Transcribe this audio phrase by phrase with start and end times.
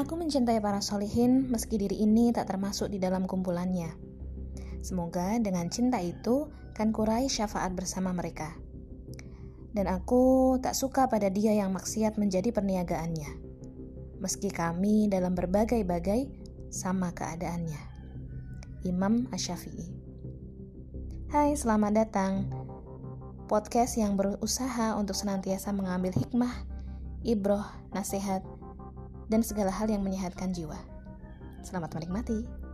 [0.00, 3.92] Aku mencintai para solihin meski diri ini tak termasuk di dalam kumpulannya.
[4.80, 8.56] Semoga dengan cinta itu kan kurai syafaat bersama mereka.
[9.76, 13.28] Dan aku tak suka pada dia yang maksiat menjadi perniagaannya.
[14.24, 16.32] Meski kami dalam berbagai-bagai
[16.72, 17.92] sama keadaannya.
[18.88, 19.84] Imam Asyafi'i
[21.28, 22.48] Hai, selamat datang.
[23.52, 26.56] Podcast yang berusaha untuk senantiasa mengambil hikmah,
[27.20, 28.40] ibroh, nasihat,
[29.30, 30.76] dan segala hal yang menyehatkan jiwa.
[31.62, 32.69] Selamat menikmati.